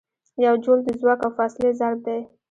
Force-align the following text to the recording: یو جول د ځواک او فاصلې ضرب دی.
یو 0.45 0.55
جول 0.63 0.79
د 0.85 0.89
ځواک 0.99 1.19
او 1.25 1.31
فاصلې 1.37 1.71
ضرب 1.79 1.99
دی. 2.07 2.19